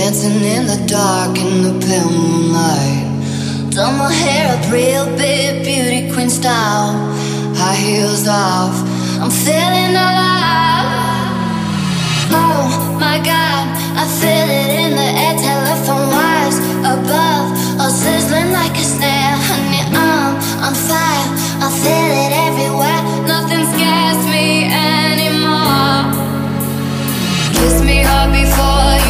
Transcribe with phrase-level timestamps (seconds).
[0.00, 3.04] dancing in the dark in the pale moonlight.
[3.70, 6.92] Done my hair up real big, beauty queen style.
[7.60, 8.76] High heels off,
[9.20, 10.88] I'm feeling alive.
[12.32, 13.64] Oh my god,
[14.02, 15.36] I feel it in the air.
[15.48, 16.58] Telephone wires
[16.94, 17.46] above,
[17.80, 19.36] all sizzling like a snare.
[19.48, 20.32] Honey, I'm
[20.66, 21.28] on fire,
[21.66, 23.00] I feel it everywhere.
[23.32, 26.00] Nothing scares me anymore.
[27.56, 29.09] Kiss me hard before you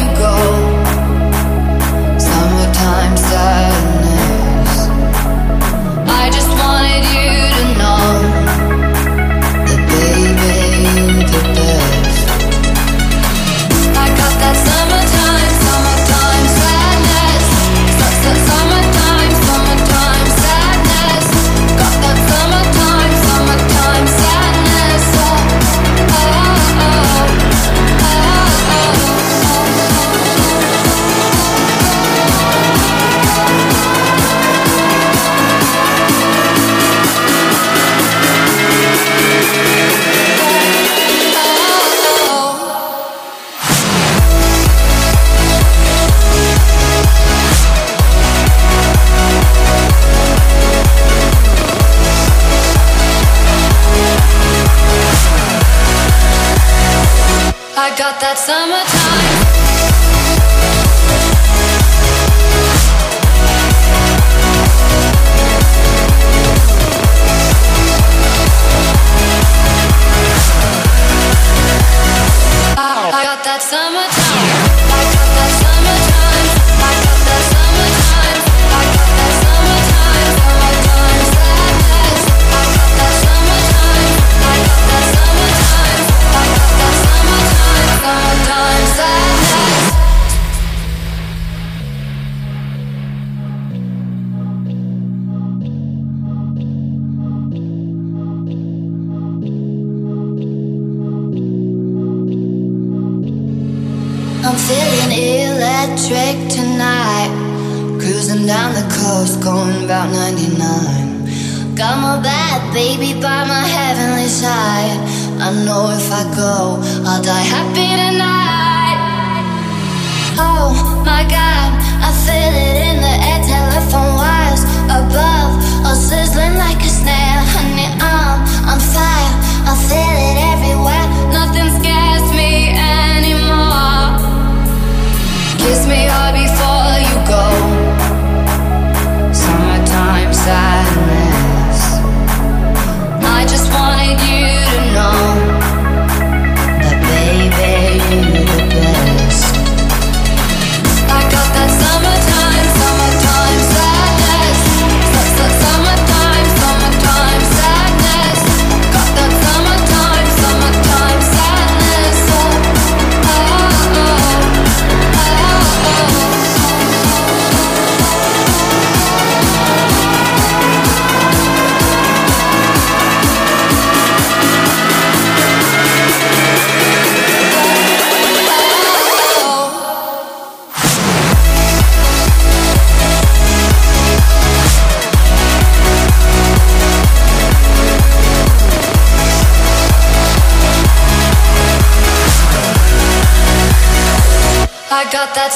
[2.81, 3.90] times that
[58.01, 59.30] got that summertime.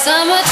[0.05, 0.44] Summer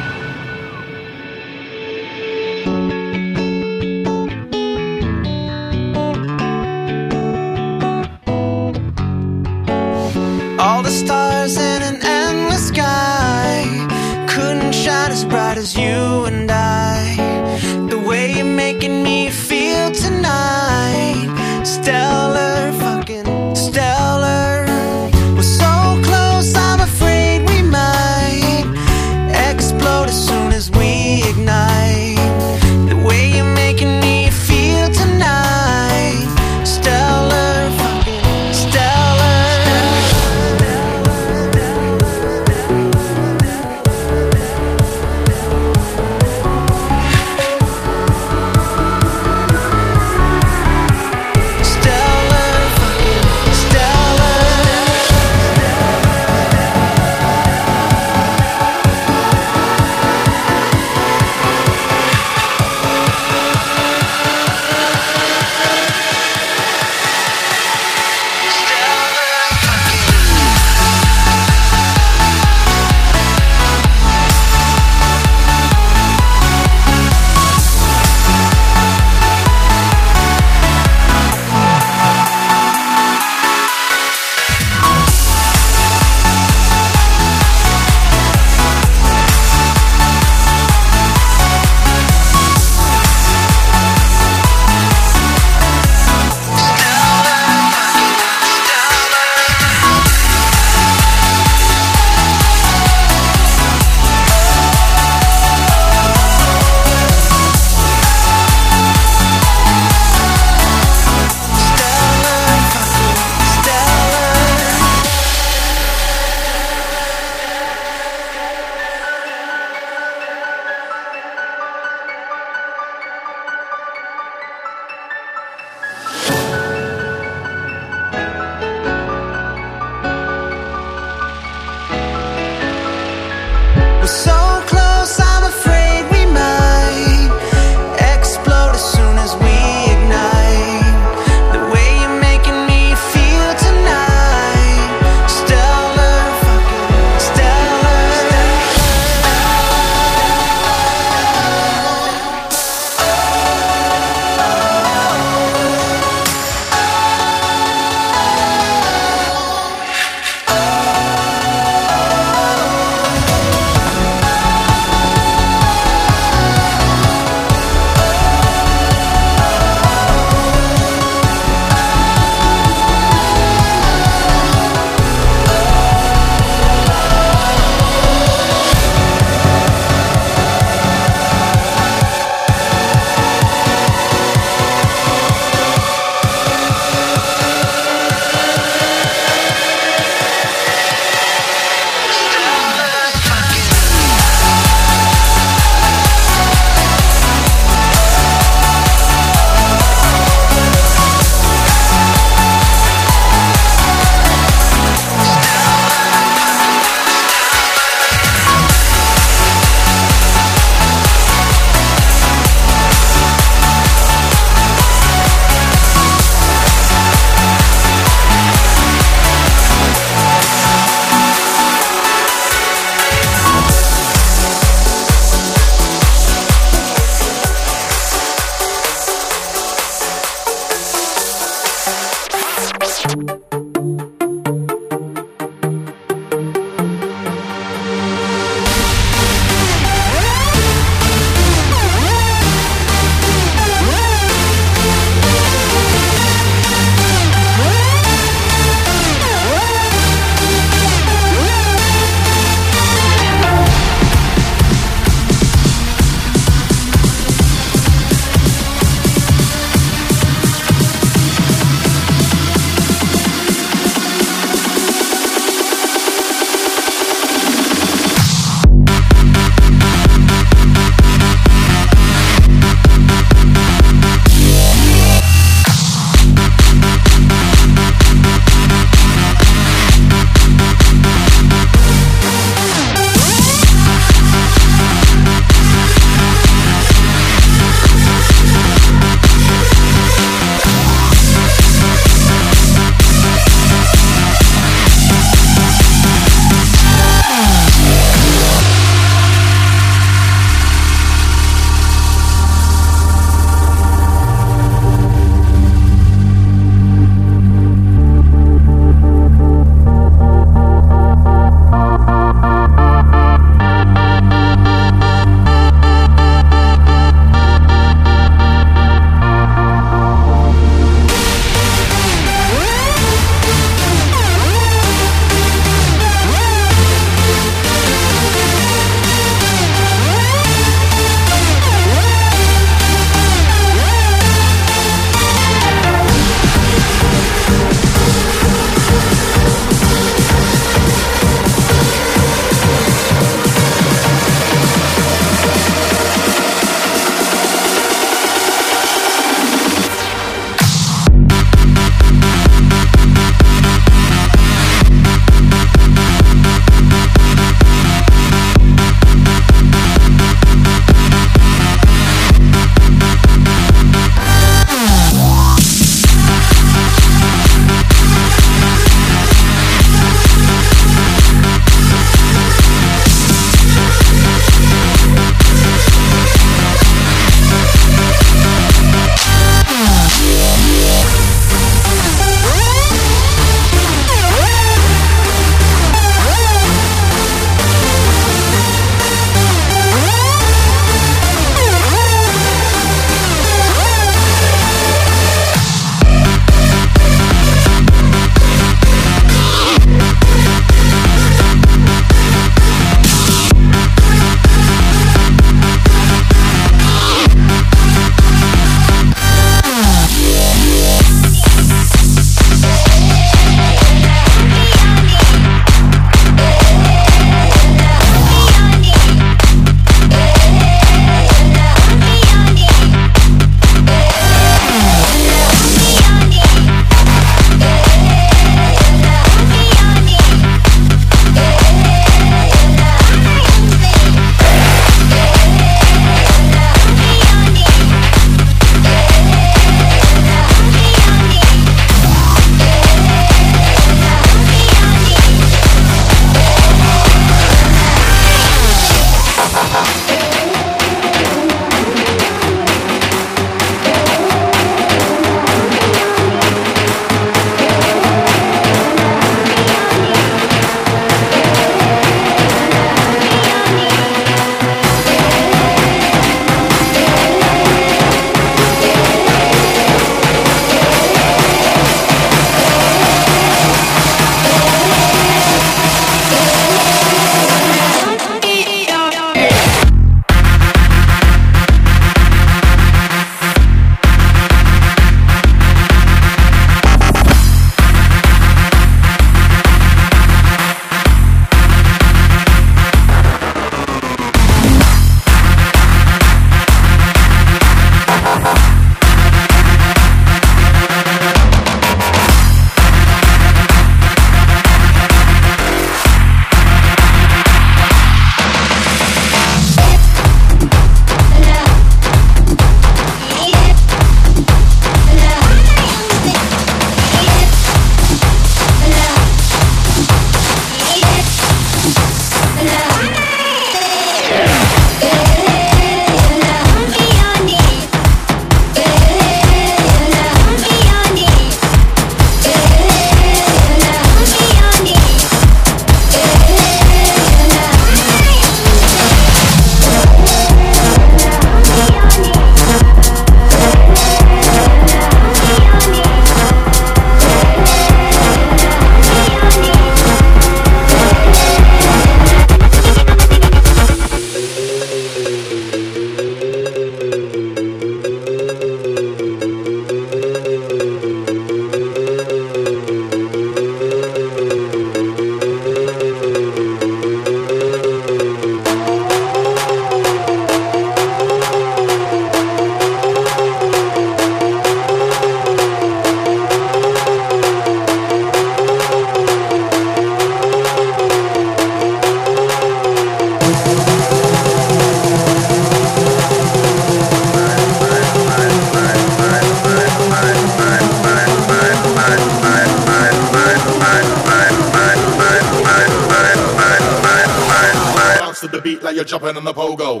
[599.04, 600.00] jumping on the pogo.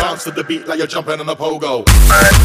[0.00, 2.37] Bounce to the beat like you're jumping on the pogo.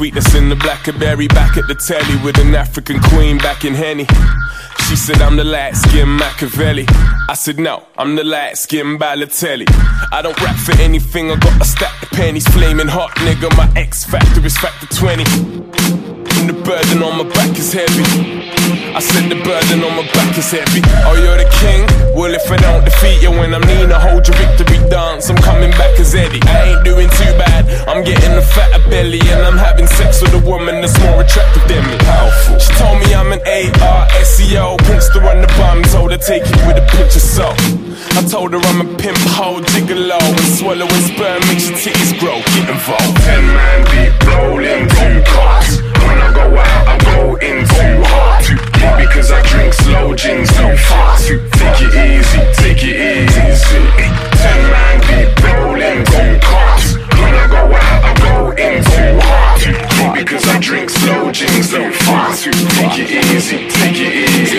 [0.00, 4.06] Sweetness in the blackberry back at the telly with an African queen back in Henny.
[4.88, 6.86] She said, I'm the light skin Machiavelli.
[7.28, 9.66] I said, No, I'm the light skin Balotelli.
[10.10, 12.48] I don't rap for anything, I got a stack of pennies.
[12.48, 15.99] Flaming hot nigga, my X factor is factor 20.
[16.40, 18.40] And the burden on my back is heavy.
[18.96, 20.80] I said the burden on my back is heavy.
[21.04, 21.84] Oh, you're the king?
[22.16, 25.28] Well, if I don't defeat you when I'm Nina, hold your victory dance.
[25.28, 26.40] I'm coming back as Eddie.
[26.48, 27.68] I ain't doing too bad.
[27.86, 31.64] I'm getting a fatter belly, and I'm having sex with a woman that's more attractive
[31.68, 31.96] than me.
[31.98, 32.58] Powerful.
[32.58, 34.76] She told me I'm an A-R-S-E-O.
[34.88, 37.60] Prince to run the bum, told her take it with a pinch of salt.
[38.16, 42.40] I told her I'm a pimp, hoe, gigolo, and swallowing sperm makes your titties grow.
[42.56, 43.16] Get involved.
[43.28, 45.79] Ten man deep, rolling two cars.
[46.40, 48.40] Go out, I go in too hard.
[48.96, 51.28] Because I drink slow gin so fast.
[51.28, 53.82] Take it easy, take it easy.
[54.40, 56.96] Ten man deep, rolling two cars.
[57.20, 60.16] When I go out, I go in too hard.
[60.16, 62.44] Because I drink slow gin so fast.
[62.44, 64.58] Take it easy, take it easy.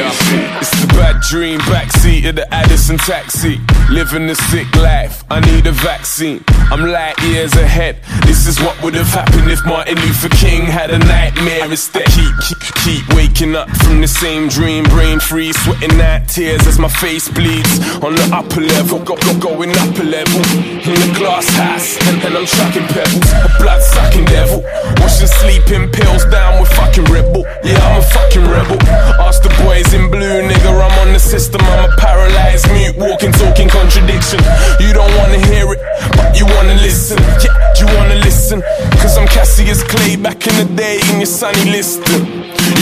[0.61, 3.59] It's the bad dream, backseat of the Addison taxi.
[3.89, 6.43] Living the sick life, I need a vaccine.
[6.71, 8.03] I'm light years ahead.
[8.27, 12.03] This is what would have happened if Martin Luther King had a nightmare instead.
[12.11, 16.79] Keep, keep, keep waking up from the same dream, brain freeze, sweating out tears as
[16.79, 17.79] my face bleeds.
[18.03, 20.43] On the upper level, go, go, going up a level.
[20.83, 23.31] In the glass house, and, and I'm trucking pebbles.
[23.31, 24.59] A blood sucking devil.
[24.99, 27.47] Washing sleeping pills down with fucking rebel.
[27.63, 28.75] Yeah, I'm a fucking rebel.
[29.23, 31.61] Ask the boys in blue, nigga, I'm on the system.
[31.63, 34.43] I'm a paralyzed mute, walking, talking contradiction.
[34.83, 35.79] You don't wanna hear it,
[36.17, 37.17] but you wanna listen.
[37.43, 38.61] Yeah, you wanna listen.
[39.01, 42.21] Cause I'm Cassius Clay back in the day in your Sonny Liston.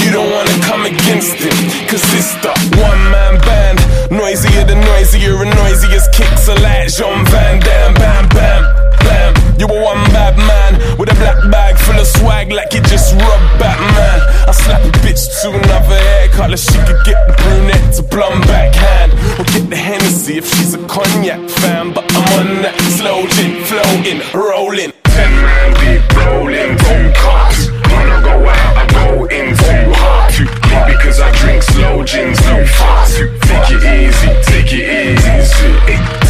[0.03, 1.55] You don't wanna come against it,
[1.89, 3.79] cause it's the one man band.
[4.11, 7.93] Noisier than noisier and noisiest kicks are like Jean Van Damme.
[7.93, 8.63] Bam, bam,
[9.05, 9.28] bam.
[9.59, 13.11] You were one bad man with a black bag full of swag like you just
[13.11, 14.23] robbed Batman.
[14.47, 18.47] I slap a bitch to another haircut, like she could get the brunette to blonde
[18.47, 19.11] backhand.
[19.35, 21.91] Or get the Hennessy if she's a cognac fan.
[21.91, 24.95] But I'm on that slow gin, floating, rolling.
[25.11, 27.67] Ten man deep, rolling two cars.
[27.83, 30.39] I go out, I go in too hard.
[30.87, 33.19] Because I drink slow gin so fast.
[33.43, 35.71] Take it easy, take it easy.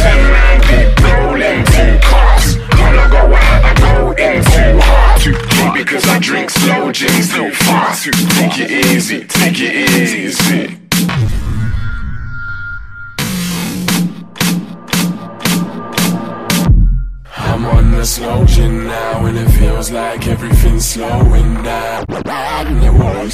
[0.02, 2.19] Ten man deep, rolling two cars.
[3.00, 5.74] I go I go in too hard.
[5.74, 8.04] Because I drink slow gin so fast.
[8.04, 10.76] Take it easy, take it easy.
[17.36, 22.04] I'm on the slow gin now, and it feels like everything's slowing down.
[22.10, 23.32] And it won't